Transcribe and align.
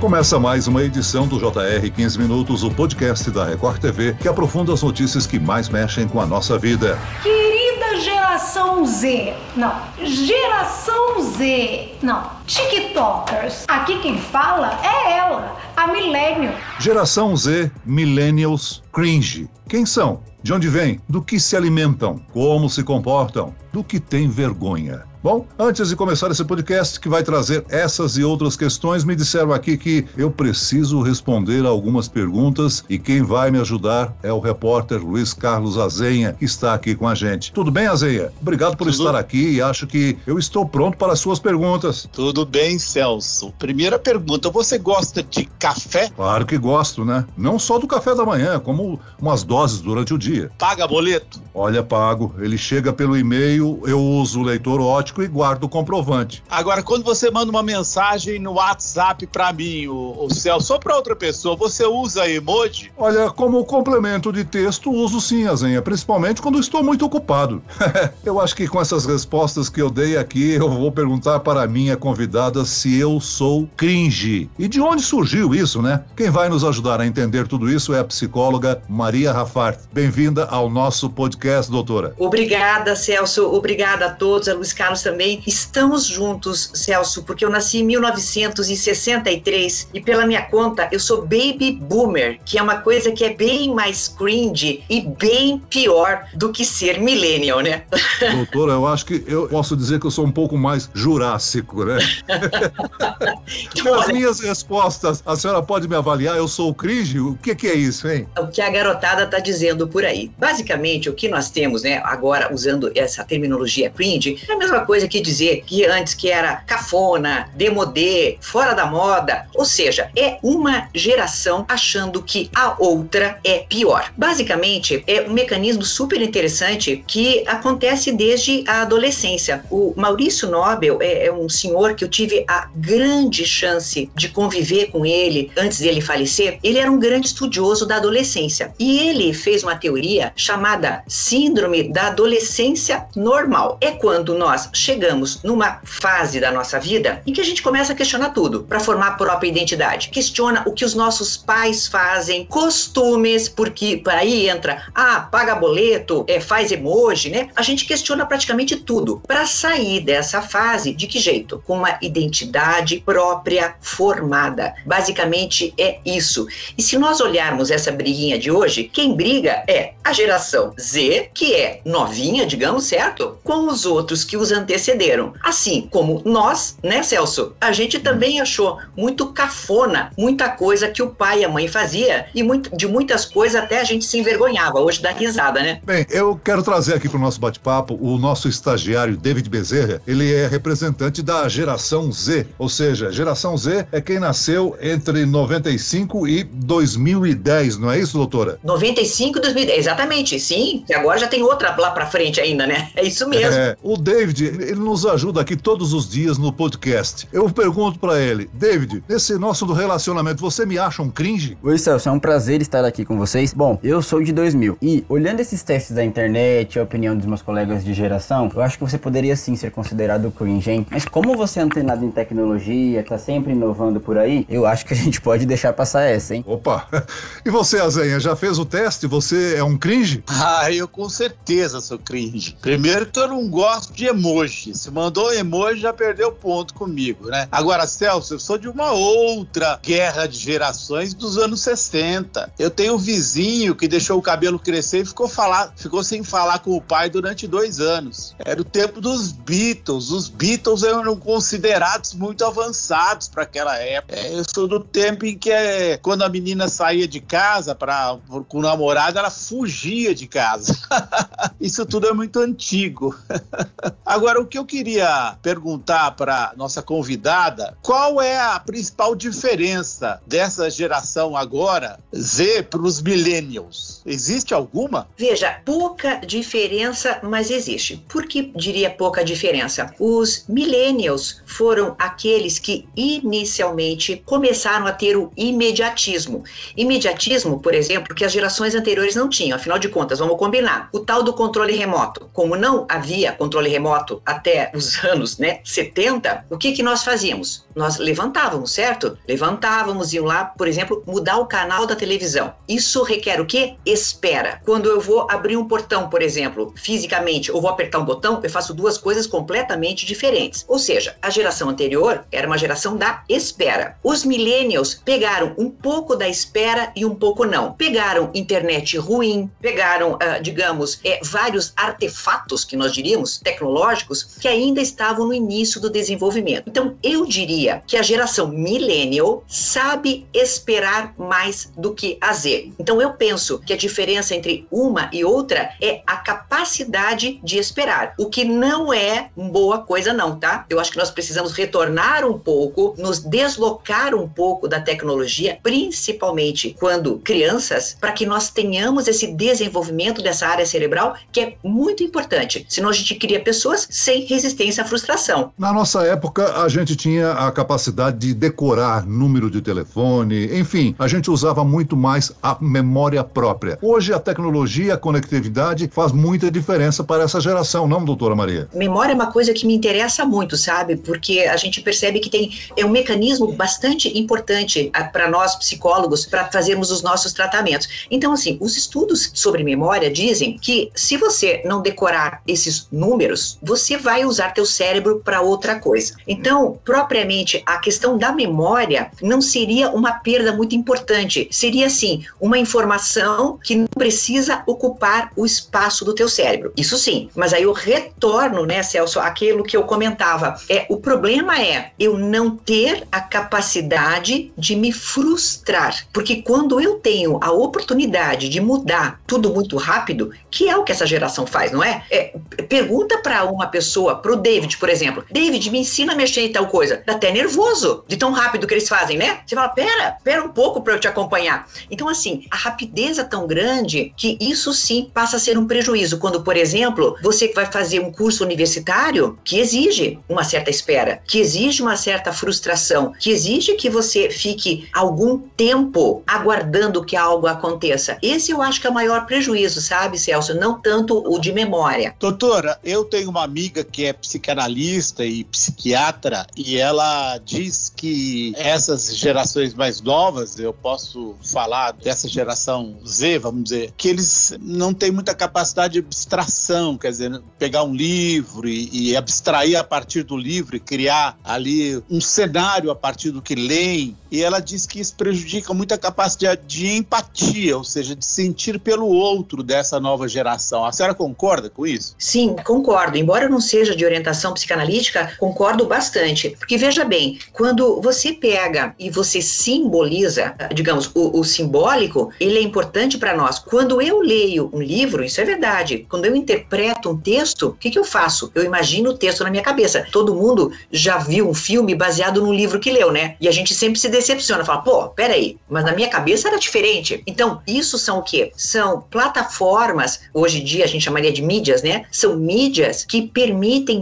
Começa 0.00 0.38
mais 0.38 0.68
uma 0.68 0.84
edição 0.84 1.26
do 1.26 1.40
JR 1.40 1.90
15 1.90 2.20
Minutos, 2.20 2.62
o 2.62 2.70
podcast 2.70 3.32
da 3.32 3.44
Record 3.44 3.80
TV, 3.80 4.14
que 4.14 4.28
aprofunda 4.28 4.72
as 4.72 4.80
notícias 4.80 5.26
que 5.26 5.40
mais 5.40 5.68
mexem 5.68 6.06
com 6.06 6.20
a 6.20 6.26
nossa 6.26 6.56
vida. 6.56 6.96
Querida 7.20 8.00
geração 8.00 8.86
Z, 8.86 9.34
não, 9.56 9.74
geração 10.04 11.20
Z, 11.20 11.96
não, 12.00 12.30
TikTokers. 12.46 13.64
Aqui 13.66 13.98
quem 13.98 14.16
fala 14.16 14.78
é 14.84 15.18
ela, 15.18 15.56
a 15.76 15.88
Millennium. 15.88 16.52
Geração 16.78 17.36
Z, 17.36 17.68
Millennials, 17.84 18.84
Cringe. 18.92 19.50
Quem 19.68 19.84
são? 19.84 20.20
De 20.40 20.52
onde 20.52 20.68
vêm? 20.68 21.00
Do 21.08 21.20
que 21.20 21.40
se 21.40 21.56
alimentam? 21.56 22.20
Como 22.32 22.70
se 22.70 22.84
comportam? 22.84 23.52
Do 23.72 23.82
que 23.82 23.98
têm 23.98 24.28
vergonha? 24.28 25.07
Bom, 25.20 25.44
antes 25.58 25.88
de 25.88 25.96
começar 25.96 26.30
esse 26.30 26.44
podcast 26.44 27.00
que 27.00 27.08
vai 27.08 27.24
trazer 27.24 27.64
essas 27.68 28.16
e 28.16 28.22
outras 28.22 28.56
questões, 28.56 29.02
me 29.02 29.16
disseram 29.16 29.52
aqui 29.52 29.76
que 29.76 30.06
eu 30.16 30.30
preciso 30.30 31.02
responder 31.02 31.66
algumas 31.66 32.06
perguntas 32.06 32.84
e 32.88 33.00
quem 33.00 33.20
vai 33.24 33.50
me 33.50 33.58
ajudar 33.58 34.16
é 34.22 34.32
o 34.32 34.38
repórter 34.38 35.04
Luiz 35.04 35.34
Carlos 35.34 35.76
Azenha, 35.76 36.32
que 36.32 36.44
está 36.44 36.72
aqui 36.72 36.94
com 36.94 37.08
a 37.08 37.16
gente. 37.16 37.52
Tudo 37.52 37.68
bem, 37.68 37.88
Azenha? 37.88 38.30
Obrigado 38.40 38.76
por 38.76 38.84
Tudo... 38.84 38.96
estar 38.96 39.18
aqui 39.18 39.54
e 39.54 39.60
acho 39.60 39.88
que 39.88 40.16
eu 40.24 40.38
estou 40.38 40.64
pronto 40.64 40.96
para 40.96 41.14
as 41.14 41.18
suas 41.18 41.40
perguntas. 41.40 42.08
Tudo 42.12 42.46
bem, 42.46 42.78
Celso. 42.78 43.52
Primeira 43.58 43.98
pergunta, 43.98 44.48
você 44.50 44.78
gosta 44.78 45.20
de 45.20 45.46
café? 45.58 46.10
Claro 46.14 46.46
que 46.46 46.56
gosto, 46.56 47.04
né? 47.04 47.26
Não 47.36 47.58
só 47.58 47.76
do 47.80 47.88
café 47.88 48.14
da 48.14 48.24
manhã, 48.24 48.60
como 48.60 49.00
umas 49.20 49.42
doses 49.42 49.80
durante 49.80 50.14
o 50.14 50.18
dia. 50.18 50.48
Paga 50.56 50.86
boleto? 50.86 51.42
Olha, 51.52 51.82
pago. 51.82 52.32
Ele 52.38 52.56
chega 52.56 52.92
pelo 52.92 53.18
e-mail, 53.18 53.82
eu 53.84 54.00
uso 54.00 54.38
o 54.38 54.44
leitor 54.44 54.80
ótimo 54.80 55.07
e 55.22 55.26
guardo 55.26 55.64
o 55.64 55.68
comprovante. 55.68 56.42
Agora, 56.50 56.82
quando 56.82 57.04
você 57.04 57.30
manda 57.30 57.50
uma 57.50 57.62
mensagem 57.62 58.38
no 58.38 58.54
WhatsApp 58.54 59.26
para 59.26 59.52
mim, 59.52 59.86
o, 59.86 60.24
o 60.24 60.32
Celso, 60.32 60.74
ou 60.74 60.80
para 60.80 60.96
outra 60.96 61.16
pessoa, 61.16 61.56
você 61.56 61.84
usa 61.84 62.28
emoji? 62.28 62.92
Olha, 62.96 63.30
como 63.30 63.64
complemento 63.64 64.32
de 64.32 64.44
texto, 64.44 64.90
uso 64.90 65.20
sim, 65.20 65.46
Azenha, 65.46 65.82
principalmente 65.82 66.42
quando 66.42 66.58
estou 66.58 66.82
muito 66.82 67.04
ocupado. 67.04 67.62
eu 68.24 68.40
acho 68.40 68.54
que 68.54 68.68
com 68.68 68.80
essas 68.80 69.06
respostas 69.06 69.68
que 69.68 69.80
eu 69.80 69.90
dei 69.90 70.16
aqui, 70.16 70.52
eu 70.52 70.68
vou 70.68 70.90
perguntar 70.92 71.40
para 71.40 71.62
a 71.62 71.66
minha 71.66 71.96
convidada 71.96 72.64
se 72.64 72.98
eu 72.98 73.20
sou 73.20 73.68
cringe. 73.76 74.48
E 74.58 74.68
de 74.68 74.80
onde 74.80 75.02
surgiu 75.02 75.54
isso, 75.54 75.80
né? 75.82 76.04
Quem 76.16 76.30
vai 76.30 76.48
nos 76.48 76.64
ajudar 76.64 77.00
a 77.00 77.06
entender 77.06 77.46
tudo 77.46 77.70
isso 77.70 77.94
é 77.94 78.00
a 78.00 78.04
psicóloga 78.04 78.82
Maria 78.88 79.32
Rafart. 79.32 79.80
Bem-vinda 79.92 80.46
ao 80.46 80.68
nosso 80.68 81.10
podcast, 81.10 81.70
doutora. 81.70 82.14
Obrigada, 82.18 82.94
Celso. 82.94 83.46
Obrigada 83.52 84.06
a 84.06 84.10
todos, 84.10 84.48
a 84.48 84.54
Luiz 84.54 84.72
Carlos 84.72 84.97
também. 85.02 85.42
Estamos 85.46 86.06
juntos, 86.06 86.70
Celso, 86.74 87.22
porque 87.22 87.44
eu 87.44 87.50
nasci 87.50 87.78
em 87.78 87.84
1963 87.84 89.88
e 89.94 90.00
pela 90.00 90.26
minha 90.26 90.42
conta 90.42 90.88
eu 90.90 91.00
sou 91.00 91.22
baby 91.22 91.78
boomer, 91.80 92.38
que 92.44 92.58
é 92.58 92.62
uma 92.62 92.76
coisa 92.76 93.12
que 93.12 93.24
é 93.24 93.34
bem 93.34 93.74
mais 93.74 94.08
cringe 94.08 94.82
e 94.88 95.00
bem 95.00 95.62
pior 95.70 96.24
do 96.34 96.50
que 96.50 96.64
ser 96.64 97.00
millennial, 97.00 97.60
né? 97.60 97.82
Doutora, 98.34 98.72
eu 98.72 98.86
acho 98.86 99.06
que 99.06 99.24
eu 99.26 99.48
posso 99.48 99.76
dizer 99.76 100.00
que 100.00 100.06
eu 100.06 100.10
sou 100.10 100.24
um 100.24 100.32
pouco 100.32 100.56
mais 100.56 100.90
jurássico, 100.94 101.84
né? 101.84 101.98
As 103.98 104.08
minhas 104.08 104.40
respostas, 104.40 105.22
a 105.26 105.36
senhora 105.36 105.62
pode 105.62 105.88
me 105.88 105.96
avaliar, 105.96 106.36
eu 106.36 106.48
sou 106.48 106.74
cringe? 106.74 107.20
O 107.20 107.36
que, 107.36 107.54
que 107.54 107.66
é 107.66 107.74
isso, 107.74 108.08
hein? 108.08 108.26
O 108.38 108.46
que 108.46 108.60
a 108.60 108.70
garotada 108.70 109.26
tá 109.26 109.38
dizendo 109.38 109.88
por 109.88 110.04
aí. 110.04 110.30
Basicamente, 110.38 111.08
o 111.08 111.14
que 111.14 111.28
nós 111.28 111.50
temos, 111.50 111.82
né, 111.82 112.00
agora 112.04 112.52
usando 112.52 112.90
essa 112.94 113.24
terminologia 113.24 113.90
cringe, 113.90 114.42
é 114.48 114.52
a 114.52 114.56
mesma 114.56 114.84
coisa 114.88 115.06
que 115.06 115.20
dizer 115.20 115.64
que 115.66 115.84
antes 115.84 116.14
que 116.14 116.30
era 116.30 116.56
cafona, 116.66 117.50
demodê, 117.54 118.38
fora 118.40 118.72
da 118.72 118.86
moda. 118.86 119.46
Ou 119.54 119.66
seja, 119.66 120.10
é 120.16 120.38
uma 120.42 120.88
geração 120.94 121.66
achando 121.68 122.22
que 122.22 122.50
a 122.54 122.74
outra 122.82 123.38
é 123.44 123.58
pior. 123.68 124.10
Basicamente, 124.16 125.04
é 125.06 125.28
um 125.28 125.34
mecanismo 125.34 125.82
super 125.82 126.22
interessante 126.22 127.04
que 127.06 127.44
acontece 127.46 128.12
desde 128.12 128.64
a 128.66 128.80
adolescência. 128.80 129.62
O 129.70 129.92
Maurício 129.94 130.48
Nobel 130.48 131.02
é, 131.02 131.26
é 131.26 131.32
um 131.32 131.50
senhor 131.50 131.94
que 131.94 132.02
eu 132.02 132.08
tive 132.08 132.46
a 132.48 132.70
grande 132.74 133.44
chance 133.44 134.10
de 134.14 134.28
conviver 134.30 134.86
com 134.86 135.04
ele 135.04 135.52
antes 135.54 135.80
dele 135.80 136.00
falecer. 136.00 136.58
Ele 136.62 136.78
era 136.78 136.90
um 136.90 136.98
grande 136.98 137.26
estudioso 137.26 137.84
da 137.84 137.96
adolescência 137.96 138.72
e 138.78 139.00
ele 139.00 139.34
fez 139.34 139.62
uma 139.62 139.76
teoria 139.76 140.32
chamada 140.34 141.02
Síndrome 141.06 141.92
da 141.92 142.06
Adolescência 142.06 143.06
Normal. 143.14 143.76
É 143.82 143.90
quando 143.90 144.32
nós 144.34 144.70
chegamos 144.78 145.42
numa 145.42 145.80
fase 145.84 146.40
da 146.40 146.50
nossa 146.50 146.78
vida 146.78 147.22
em 147.26 147.32
que 147.32 147.40
a 147.40 147.44
gente 147.44 147.62
começa 147.62 147.92
a 147.92 147.96
questionar 147.96 148.30
tudo 148.30 148.62
para 148.62 148.80
formar 148.80 149.08
a 149.08 149.12
própria 149.12 149.48
identidade. 149.48 150.08
Questiona 150.08 150.62
o 150.66 150.72
que 150.72 150.84
os 150.84 150.94
nossos 150.94 151.36
pais 151.36 151.86
fazem, 151.86 152.44
costumes, 152.46 153.48
porque 153.48 153.96
para 153.96 154.20
aí 154.20 154.48
entra, 154.48 154.86
ah, 154.94 155.20
paga 155.20 155.54
boleto, 155.54 156.24
é, 156.28 156.40
faz 156.40 156.70
emoji, 156.72 157.30
né? 157.30 157.48
A 157.54 157.62
gente 157.62 157.84
questiona 157.84 158.26
praticamente 158.26 158.76
tudo 158.76 159.22
para 159.26 159.46
sair 159.46 160.00
dessa 160.00 160.42
fase 160.42 160.92
de 160.92 161.06
que 161.06 161.18
jeito? 161.18 161.62
Com 161.66 161.78
uma 161.78 161.98
identidade 162.02 163.02
própria 163.04 163.74
formada. 163.80 164.74
Basicamente 164.84 165.74
é 165.78 165.98
isso. 166.04 166.46
E 166.76 166.82
se 166.82 166.98
nós 166.98 167.20
olharmos 167.20 167.70
essa 167.70 167.90
briguinha 167.90 168.38
de 168.38 168.50
hoje, 168.50 168.84
quem 168.84 169.14
briga 169.14 169.64
é 169.68 169.92
a 170.04 170.12
geração 170.12 170.72
Z, 170.80 171.30
que 171.34 171.54
é 171.54 171.80
novinha, 171.84 172.46
digamos, 172.46 172.84
certo? 172.84 173.38
Com 173.44 173.68
os 173.68 173.84
outros 173.84 174.24
que 174.24 174.36
os 174.36 174.50
antecederam. 174.68 175.32
Assim 175.42 175.88
como 175.90 176.20
nós, 176.24 176.76
né, 176.82 177.02
Celso? 177.02 177.54
A 177.60 177.72
gente 177.72 177.98
também 177.98 178.40
achou 178.40 178.78
muito 178.96 179.32
cafona 179.32 180.10
muita 180.16 180.50
coisa 180.50 180.88
que 180.88 181.02
o 181.02 181.08
pai 181.08 181.40
e 181.40 181.44
a 181.44 181.48
mãe 181.48 181.66
fazia 181.66 182.26
e 182.34 182.42
muito, 182.42 182.76
de 182.76 182.86
muitas 182.86 183.24
coisas 183.24 183.60
até 183.60 183.80
a 183.80 183.84
gente 183.84 184.04
se 184.04 184.18
envergonhava. 184.18 184.80
Hoje 184.80 185.00
dá 185.00 185.10
risada, 185.10 185.62
né? 185.62 185.80
Bem, 185.84 186.06
eu 186.10 186.36
quero 186.36 186.62
trazer 186.62 186.94
aqui 186.94 187.08
para 187.08 187.18
o 187.18 187.20
nosso 187.20 187.40
bate-papo 187.40 187.98
o 188.00 188.18
nosso 188.18 188.48
estagiário 188.48 189.16
David 189.16 189.48
Bezerra. 189.48 190.02
Ele 190.06 190.32
é 190.32 190.46
representante 190.46 191.22
da 191.22 191.48
geração 191.48 192.12
Z, 192.12 192.46
ou 192.58 192.68
seja, 192.68 193.10
geração 193.10 193.56
Z 193.56 193.86
é 193.90 194.00
quem 194.00 194.18
nasceu 194.18 194.76
entre 194.80 195.24
95 195.24 196.28
e 196.28 196.44
2010, 196.44 197.78
não 197.78 197.90
é 197.90 197.98
isso, 197.98 198.18
doutora? 198.18 198.58
95 198.62 199.38
e 199.38 199.40
2010, 199.40 199.78
exatamente, 199.78 200.38
sim. 200.38 200.84
E 200.88 200.94
agora 200.94 201.18
já 201.18 201.26
tem 201.26 201.42
outra 201.42 201.74
lá 201.78 201.90
para 201.90 202.06
frente 202.06 202.40
ainda, 202.40 202.66
né? 202.66 202.90
É 202.96 203.04
isso 203.04 203.28
mesmo. 203.28 203.54
É, 203.54 203.76
o 203.82 203.96
David, 203.96 204.57
ele 204.62 204.80
nos 204.80 205.04
ajuda 205.06 205.40
aqui 205.40 205.56
todos 205.56 205.92
os 205.92 206.08
dias 206.08 206.38
no 206.38 206.52
podcast. 206.52 207.28
Eu 207.32 207.48
pergunto 207.50 207.98
para 207.98 208.20
ele, 208.20 208.48
David, 208.52 209.02
nesse 209.08 209.34
nosso 209.38 209.64
do 209.66 209.72
relacionamento, 209.72 210.40
você 210.40 210.64
me 210.66 210.78
acha 210.78 211.02
um 211.02 211.10
cringe? 211.10 211.56
Oi, 211.62 211.78
Celso, 211.78 212.08
é 212.08 212.12
um 212.12 212.18
prazer 212.18 212.60
estar 212.60 212.84
aqui 212.84 213.04
com 213.04 213.16
vocês. 213.16 213.52
Bom, 213.52 213.78
eu 213.82 214.02
sou 214.02 214.22
de 214.22 214.32
2000 214.32 214.78
e 214.80 215.04
olhando 215.08 215.40
esses 215.40 215.62
testes 215.62 215.94
da 215.94 216.04
internet, 216.04 216.78
a 216.78 216.82
opinião 216.82 217.16
dos 217.16 217.26
meus 217.26 217.42
colegas 217.42 217.84
de 217.84 217.92
geração, 217.92 218.50
eu 218.54 218.62
acho 218.62 218.78
que 218.78 218.84
você 218.84 218.98
poderia 218.98 219.36
sim 219.36 219.56
ser 219.56 219.70
considerado 219.70 220.30
cringe, 220.30 220.70
hein? 220.70 220.86
Mas 220.90 221.04
como 221.04 221.36
você 221.36 221.60
é 221.60 221.62
antenado 221.62 222.04
em 222.04 222.10
tecnologia, 222.10 223.02
tá 223.02 223.18
sempre 223.18 223.52
inovando 223.52 224.00
por 224.00 224.18
aí, 224.18 224.46
eu 224.48 224.66
acho 224.66 224.84
que 224.86 224.94
a 224.94 224.96
gente 224.96 225.20
pode 225.20 225.46
deixar 225.46 225.72
passar 225.72 226.02
essa, 226.02 226.34
hein? 226.34 226.44
Opa! 226.46 226.86
E 227.44 227.50
você, 227.50 227.78
Azenha, 227.78 228.20
já 228.20 228.36
fez 228.36 228.58
o 228.58 228.64
teste? 228.64 229.06
Você 229.06 229.54
é 229.56 229.64
um 229.64 229.76
cringe? 229.76 230.22
Ah, 230.26 230.70
eu 230.70 230.86
com 230.86 231.08
certeza 231.08 231.80
sou 231.80 231.98
cringe. 231.98 232.56
Primeiro 232.60 233.06
que 233.06 233.18
eu 233.18 233.28
não 233.28 233.48
gosto 233.48 233.92
de 233.92 234.06
emoji. 234.06 234.47
Se 234.48 234.90
mandou 234.90 235.32
emoji, 235.32 235.80
já 235.80 235.92
perdeu 235.92 236.32
ponto 236.32 236.74
comigo, 236.74 237.28
né? 237.28 237.48
Agora, 237.50 237.86
Celso, 237.86 238.34
eu 238.34 238.38
sou 238.38 238.58
de 238.58 238.68
uma 238.68 238.92
outra 238.92 239.78
guerra 239.82 240.26
de 240.26 240.38
gerações 240.38 241.14
dos 241.14 241.38
anos 241.38 241.60
60. 241.60 242.52
Eu 242.58 242.70
tenho 242.70 242.94
um 242.94 242.98
vizinho 242.98 243.74
que 243.74 243.88
deixou 243.88 244.18
o 244.18 244.22
cabelo 244.22 244.58
crescer 244.58 245.02
e 245.02 245.04
ficou, 245.04 245.28
falar, 245.28 245.72
ficou 245.76 246.02
sem 246.02 246.22
falar 246.22 246.60
com 246.60 246.76
o 246.76 246.80
pai 246.80 247.10
durante 247.10 247.46
dois 247.46 247.80
anos. 247.80 248.34
Era 248.38 248.60
o 248.60 248.64
tempo 248.64 249.00
dos 249.00 249.32
Beatles. 249.32 250.10
Os 250.10 250.28
Beatles 250.28 250.82
eram 250.82 251.16
considerados 251.16 252.14
muito 252.14 252.44
avançados 252.44 253.28
para 253.28 253.42
aquela 253.42 253.76
época. 253.76 254.16
É, 254.16 254.34
eu 254.34 254.44
sou 254.52 254.66
do 254.66 254.80
tempo 254.80 255.24
em 255.24 255.36
que, 255.36 255.50
é, 255.50 255.96
quando 255.98 256.22
a 256.22 256.28
menina 256.28 256.68
saía 256.68 257.06
de 257.06 257.20
casa 257.20 257.74
para 257.74 258.18
com 258.48 258.58
o 258.58 258.62
namorado, 258.62 259.18
ela 259.18 259.30
fugia 259.30 260.14
de 260.14 260.26
casa. 260.26 260.76
Isso 261.60 261.84
tudo 261.86 262.06
é 262.06 262.12
muito 262.12 262.38
antigo. 262.38 263.16
Agora, 264.04 264.37
o 264.40 264.46
que 264.46 264.58
eu 264.58 264.64
queria 264.64 265.36
perguntar 265.42 266.12
para 266.12 266.52
nossa 266.56 266.82
convidada, 266.82 267.76
qual 267.82 268.20
é 268.20 268.38
a 268.38 268.58
principal 268.60 269.14
diferença 269.14 270.20
dessa 270.26 270.70
geração 270.70 271.36
agora, 271.36 271.98
Z, 272.16 272.64
para 272.64 272.82
os 272.82 273.00
millennials? 273.00 274.02
Existe 274.04 274.54
alguma? 274.54 275.08
Veja, 275.16 275.60
pouca 275.64 276.16
diferença, 276.16 277.20
mas 277.22 277.50
existe. 277.50 278.04
Por 278.08 278.26
que 278.26 278.52
diria 278.56 278.90
pouca 278.90 279.24
diferença? 279.24 279.92
Os 279.98 280.44
millennials 280.48 281.42
foram 281.46 281.94
aqueles 281.98 282.58
que 282.58 282.88
inicialmente 282.96 284.22
começaram 284.24 284.86
a 284.86 284.92
ter 284.92 285.16
o 285.16 285.30
imediatismo. 285.36 286.44
Imediatismo, 286.76 287.60
por 287.60 287.74
exemplo, 287.74 288.14
que 288.14 288.24
as 288.24 288.32
gerações 288.32 288.74
anteriores 288.74 289.14
não 289.14 289.28
tinham. 289.28 289.56
Afinal 289.56 289.78
de 289.78 289.88
contas, 289.88 290.18
vamos 290.18 290.38
combinar. 290.38 290.88
O 290.92 291.00
tal 291.00 291.22
do 291.22 291.32
controle 291.32 291.76
remoto. 291.76 292.28
Como 292.32 292.56
não 292.56 292.86
havia 292.88 293.32
controle 293.32 293.68
remoto 293.68 294.17
até 294.24 294.70
os 294.74 295.02
anos 295.04 295.38
né, 295.38 295.60
70, 295.64 296.46
o 296.50 296.58
que, 296.58 296.72
que 296.72 296.82
nós 296.82 297.04
fazíamos? 297.04 297.66
Nós 297.74 297.98
levantávamos, 297.98 298.72
certo? 298.72 299.16
Levantávamos, 299.26 300.12
iam 300.12 300.24
lá, 300.24 300.46
por 300.46 300.66
exemplo, 300.66 301.02
mudar 301.06 301.38
o 301.38 301.46
canal 301.46 301.86
da 301.86 301.94
televisão. 301.94 302.54
Isso 302.68 303.02
requer 303.02 303.40
o 303.40 303.46
quê? 303.46 303.74
Espera. 303.86 304.60
Quando 304.64 304.88
eu 304.88 305.00
vou 305.00 305.26
abrir 305.30 305.56
um 305.56 305.66
portão, 305.66 306.08
por 306.08 306.22
exemplo, 306.22 306.72
fisicamente, 306.76 307.52
ou 307.52 307.60
vou 307.60 307.70
apertar 307.70 307.98
um 307.98 308.04
botão, 308.04 308.40
eu 308.42 308.50
faço 308.50 308.74
duas 308.74 308.98
coisas 308.98 309.26
completamente 309.26 310.04
diferentes. 310.04 310.64
Ou 310.66 310.78
seja, 310.78 311.16
a 311.22 311.30
geração 311.30 311.68
anterior 311.68 312.24
era 312.32 312.46
uma 312.46 312.58
geração 312.58 312.96
da 312.96 313.22
espera. 313.28 313.96
Os 314.02 314.24
millennials 314.24 314.94
pegaram 314.94 315.54
um 315.56 315.70
pouco 315.70 316.16
da 316.16 316.28
espera 316.28 316.92
e 316.96 317.04
um 317.04 317.14
pouco 317.14 317.44
não. 317.44 317.72
Pegaram 317.72 318.30
internet 318.34 318.96
ruim, 318.96 319.50
pegaram, 319.60 320.14
uh, 320.14 320.42
digamos, 320.42 321.00
é, 321.04 321.20
vários 321.22 321.72
artefatos 321.76 322.64
que 322.64 322.76
nós 322.76 322.92
diríamos 322.92 323.38
tecnológicos 323.38 324.07
que 324.40 324.48
ainda 324.48 324.80
estavam 324.80 325.26
no 325.26 325.34
início 325.34 325.80
do 325.80 325.90
desenvolvimento. 325.90 326.64
Então, 326.66 326.96
eu 327.02 327.26
diria 327.26 327.82
que 327.86 327.96
a 327.96 328.02
geração 328.02 328.48
millennial 328.48 329.44
sabe 329.46 330.26
esperar 330.32 331.14
mais 331.18 331.70
do 331.76 331.94
que 331.94 332.18
a 332.20 332.32
Z. 332.32 332.72
Então, 332.78 333.00
eu 333.00 333.12
penso 333.12 333.58
que 333.58 333.72
a 333.72 333.76
diferença 333.76 334.34
entre 334.34 334.66
uma 334.70 335.10
e 335.12 335.24
outra 335.24 335.70
é 335.80 336.02
a 336.06 336.16
capacidade 336.16 337.40
de 337.42 337.58
esperar, 337.58 338.14
o 338.18 338.26
que 338.26 338.44
não 338.44 338.92
é 338.92 339.30
boa 339.36 339.78
coisa, 339.78 340.12
não, 340.12 340.38
tá? 340.38 340.66
Eu 340.68 340.80
acho 340.80 340.92
que 340.92 340.98
nós 340.98 341.10
precisamos 341.10 341.52
retornar 341.52 342.24
um 342.26 342.38
pouco, 342.38 342.94
nos 342.98 343.18
deslocar 343.20 344.14
um 344.14 344.28
pouco 344.28 344.68
da 344.68 344.80
tecnologia, 344.80 345.58
principalmente 345.62 346.76
quando 346.78 347.18
crianças, 347.18 347.96
para 348.00 348.12
que 348.12 348.26
nós 348.26 348.50
tenhamos 348.50 349.08
esse 349.08 349.26
desenvolvimento 349.26 350.22
dessa 350.22 350.46
área 350.46 350.66
cerebral 350.66 351.16
que 351.32 351.40
é 351.40 351.54
muito 351.62 352.02
importante. 352.02 352.66
Senão 352.68 352.90
a 352.90 352.92
gente 352.92 353.14
cria 353.14 353.40
pessoas 353.40 353.86
sem 353.98 354.24
resistência 354.24 354.84
à 354.84 354.86
frustração. 354.86 355.52
Na 355.58 355.72
nossa 355.72 356.02
época, 356.04 356.62
a 356.62 356.68
gente 356.68 356.94
tinha 356.94 357.32
a 357.32 357.50
capacidade 357.50 358.18
de 358.18 358.32
decorar 358.32 359.04
número 359.04 359.50
de 359.50 359.60
telefone, 359.60 360.56
enfim, 360.58 360.94
a 360.98 361.08
gente 361.08 361.30
usava 361.30 361.64
muito 361.64 361.96
mais 361.96 362.32
a 362.40 362.56
memória 362.60 363.24
própria. 363.24 363.76
Hoje 363.82 364.12
a 364.12 364.20
tecnologia, 364.20 364.94
a 364.94 364.96
conectividade 364.96 365.88
faz 365.92 366.12
muita 366.12 366.50
diferença 366.50 367.02
para 367.02 367.24
essa 367.24 367.40
geração, 367.40 367.88
não, 367.88 368.04
doutora 368.04 368.36
Maria? 368.36 368.68
Memória 368.72 369.12
é 369.12 369.14
uma 369.14 369.32
coisa 369.32 369.52
que 369.52 369.66
me 369.66 369.74
interessa 369.74 370.24
muito, 370.24 370.56
sabe? 370.56 370.96
Porque 370.96 371.40
a 371.40 371.56
gente 371.56 371.80
percebe 371.80 372.20
que 372.20 372.30
tem 372.30 372.52
é 372.76 372.84
um 372.84 372.90
mecanismo 372.90 373.52
bastante 373.52 374.16
importante 374.16 374.90
ah, 374.92 375.04
para 375.04 375.28
nós 375.28 375.56
psicólogos 375.56 376.24
para 376.24 376.46
fazermos 376.46 376.90
os 376.90 377.02
nossos 377.02 377.32
tratamentos. 377.32 378.06
Então, 378.10 378.32
assim, 378.32 378.56
os 378.60 378.76
estudos 378.76 379.30
sobre 379.34 379.64
memória 379.64 380.10
dizem 380.10 380.56
que 380.56 380.90
se 380.94 381.16
você 381.16 381.62
não 381.64 381.82
decorar 381.82 382.42
esses 382.46 382.86
números, 382.92 383.58
você 383.62 383.87
vai 383.96 384.24
usar 384.24 384.52
teu 384.52 384.66
cérebro 384.66 385.20
para 385.24 385.40
outra 385.40 385.78
coisa. 385.78 386.14
Então, 386.26 386.78
propriamente, 386.84 387.62
a 387.66 387.78
questão 387.78 388.18
da 388.18 388.32
memória 388.32 389.10
não 389.22 389.40
seria 389.40 389.90
uma 389.90 390.12
perda 390.12 390.52
muito 390.52 390.74
importante. 390.74 391.48
Seria, 391.50 391.86
assim, 391.86 392.24
uma 392.40 392.58
informação 392.58 393.58
que 393.62 393.76
não 393.76 393.86
precisa 393.86 394.62
ocupar 394.66 395.30
o 395.36 395.44
espaço 395.44 396.04
do 396.04 396.14
teu 396.14 396.28
cérebro. 396.28 396.72
Isso 396.76 396.96
sim. 396.96 397.28
Mas 397.34 397.52
aí 397.52 397.62
eu 397.62 397.72
retorno, 397.72 398.66
né, 398.66 398.82
Celso, 398.82 399.20
aquilo 399.20 399.64
que 399.64 399.76
eu 399.76 399.84
comentava. 399.84 400.56
É, 400.68 400.86
o 400.88 400.98
problema 400.98 401.60
é 401.60 401.92
eu 401.98 402.18
não 402.18 402.50
ter 402.50 403.06
a 403.10 403.20
capacidade 403.20 404.52
de 404.56 404.76
me 404.76 404.92
frustrar. 404.92 406.06
Porque 406.12 406.42
quando 406.42 406.80
eu 406.80 406.96
tenho 406.96 407.38
a 407.40 407.50
oportunidade 407.50 408.48
de 408.48 408.60
mudar 408.60 409.20
tudo 409.26 409.52
muito 409.52 409.76
rápido, 409.76 410.32
que 410.50 410.68
é 410.68 410.76
o 410.76 410.84
que 410.84 410.92
essa 410.92 411.06
geração 411.06 411.46
faz, 411.46 411.72
não 411.72 411.82
é? 411.82 412.04
é 412.10 412.32
pergunta 412.68 413.18
para 413.18 413.44
uma 413.44 413.66
pessoa, 413.66 413.77
pro 414.22 414.36
David, 414.36 414.76
por 414.78 414.88
exemplo, 414.88 415.24
David, 415.30 415.70
me 415.70 415.80
ensina 415.80 416.12
a 416.12 416.16
mexer 416.16 416.42
em 416.42 416.52
tal 416.52 416.66
coisa. 416.66 417.02
Dá 417.06 417.14
até 417.14 417.30
nervoso 417.30 418.04
de 418.06 418.16
tão 418.16 418.32
rápido 418.32 418.66
que 418.66 418.74
eles 418.74 418.88
fazem, 418.88 419.16
né? 419.16 419.40
Você 419.46 419.54
fala, 419.54 419.68
pera, 419.68 420.16
pera 420.22 420.44
um 420.44 420.48
pouco 420.48 420.80
para 420.82 420.94
eu 420.94 421.00
te 421.00 421.08
acompanhar. 421.08 421.66
Então, 421.90 422.08
assim, 422.08 422.46
a 422.50 422.56
rapidez 422.56 423.18
é 423.18 423.24
tão 423.24 423.46
grande 423.46 424.12
que 424.16 424.36
isso 424.40 424.72
sim 424.72 425.10
passa 425.12 425.36
a 425.36 425.40
ser 425.40 425.58
um 425.58 425.66
prejuízo. 425.66 426.18
Quando, 426.18 426.42
por 426.42 426.56
exemplo, 426.56 427.16
você 427.22 427.52
vai 427.52 427.66
fazer 427.66 428.00
um 428.00 428.12
curso 428.12 428.44
universitário 428.44 429.38
que 429.44 429.58
exige 429.58 430.18
uma 430.28 430.44
certa 430.44 430.70
espera, 430.70 431.20
que 431.26 431.38
exige 431.38 431.82
uma 431.82 431.96
certa 431.96 432.32
frustração, 432.32 433.12
que 433.18 433.30
exige 433.30 433.74
que 433.74 433.90
você 433.90 434.30
fique 434.30 434.88
algum 434.92 435.38
tempo 435.38 436.22
aguardando 436.26 437.04
que 437.04 437.16
algo 437.16 437.46
aconteça. 437.46 438.18
Esse 438.22 438.50
eu 438.50 438.62
acho 438.62 438.80
que 438.80 438.86
é 438.86 438.90
o 438.90 438.94
maior 438.94 439.26
prejuízo, 439.26 439.80
sabe, 439.80 440.18
Celso? 440.18 440.54
Não 440.54 440.80
tanto 440.80 441.22
o 441.26 441.38
de 441.38 441.52
memória. 441.52 442.14
Doutora, 442.18 442.78
eu 442.84 443.04
tenho 443.04 443.30
uma 443.30 443.44
amiga 443.44 443.67
que 443.70 444.04
é 444.04 444.12
psicanalista 444.12 445.24
e 445.24 445.44
psiquiatra 445.44 446.46
e 446.56 446.76
ela 446.76 447.38
diz 447.38 447.92
que 447.94 448.52
essas 448.56 449.16
gerações 449.16 449.74
mais 449.74 450.00
novas, 450.00 450.58
eu 450.58 450.72
posso 450.72 451.34
falar 451.42 451.92
dessa 451.92 452.28
geração 452.28 452.98
Z, 453.06 453.38
vamos 453.38 453.64
dizer, 453.64 453.92
que 453.96 454.08
eles 454.08 454.56
não 454.60 454.92
têm 454.92 455.10
muita 455.10 455.34
capacidade 455.34 455.94
de 455.94 455.98
abstração, 456.00 456.96
quer 456.96 457.10
dizer, 457.10 457.40
pegar 457.58 457.84
um 457.84 457.94
livro 457.94 458.68
e, 458.68 459.10
e 459.10 459.16
abstrair 459.16 459.78
a 459.78 459.84
partir 459.84 460.22
do 460.22 460.36
livro 460.36 460.76
e 460.76 460.80
criar 460.80 461.38
ali 461.44 462.02
um 462.10 462.20
cenário 462.20 462.90
a 462.90 462.94
partir 462.94 463.30
do 463.30 463.42
que 463.42 463.54
leem. 463.54 464.16
E 464.30 464.42
ela 464.42 464.60
diz 464.60 464.86
que 464.86 465.00
isso 465.00 465.14
prejudica 465.14 465.72
muito 465.72 465.92
a 465.92 465.98
capacidade 465.98 466.62
de 466.66 466.86
empatia, 466.86 467.76
ou 467.76 467.84
seja, 467.84 468.14
de 468.14 468.24
sentir 468.24 468.78
pelo 468.78 469.06
outro 469.06 469.62
dessa 469.62 469.98
nova 469.98 470.28
geração. 470.28 470.84
A 470.84 470.92
senhora 470.92 471.14
concorda 471.14 471.70
com 471.70 471.86
isso? 471.86 472.14
Sim, 472.18 472.56
concordo. 472.64 473.16
Embora 473.16 473.44
eu 473.44 473.50
não 473.58 473.60
seja 473.60 473.96
de 473.96 474.04
orientação 474.04 474.54
psicanalítica, 474.54 475.32
concordo 475.36 475.84
bastante. 475.84 476.50
Porque 476.50 476.78
veja 476.78 477.04
bem, 477.04 477.40
quando 477.52 478.00
você 478.00 478.32
pega 478.32 478.94
e 478.96 479.10
você 479.10 479.42
simboliza, 479.42 480.54
digamos, 480.72 481.10
o, 481.12 481.40
o 481.40 481.44
simbólico, 481.44 482.30
ele 482.38 482.56
é 482.56 482.62
importante 482.62 483.18
para 483.18 483.36
nós. 483.36 483.58
Quando 483.58 484.00
eu 484.00 484.20
leio 484.20 484.70
um 484.72 484.80
livro, 484.80 485.24
isso 485.24 485.40
é 485.40 485.44
verdade. 485.44 486.06
Quando 486.08 486.26
eu 486.26 486.36
interpreto 486.36 487.10
um 487.10 487.18
texto, 487.18 487.68
o 487.70 487.72
que, 487.72 487.90
que 487.90 487.98
eu 487.98 488.04
faço? 488.04 488.52
Eu 488.54 488.62
imagino 488.62 489.10
o 489.10 489.18
texto 489.18 489.42
na 489.42 489.50
minha 489.50 489.62
cabeça. 489.62 490.06
Todo 490.12 490.36
mundo 490.36 490.70
já 490.92 491.18
viu 491.18 491.48
um 491.48 491.54
filme 491.54 491.96
baseado 491.96 492.40
num 492.40 492.54
livro 492.54 492.78
que 492.78 492.92
leu, 492.92 493.10
né? 493.10 493.34
E 493.40 493.48
a 493.48 493.52
gente 493.52 493.74
sempre 493.74 493.98
se 493.98 494.08
decepciona, 494.08 494.64
fala, 494.64 494.82
pô, 494.82 495.08
peraí, 495.08 495.58
mas 495.68 495.84
na 495.84 495.92
minha 495.92 496.08
cabeça 496.08 496.46
era 496.46 496.60
diferente. 496.60 497.24
Então, 497.26 497.60
isso 497.66 497.98
são 497.98 498.20
o 498.20 498.22
quê? 498.22 498.52
São 498.56 499.00
plataformas, 499.10 500.20
hoje 500.32 500.60
em 500.60 500.64
dia 500.64 500.84
a 500.84 500.88
gente 500.88 501.02
chamaria 501.04 501.32
de 501.32 501.42
mídias, 501.42 501.82
né? 501.82 502.04
São 502.12 502.36
mídias 502.36 503.04
que 503.04 503.22
permitem 503.22 503.47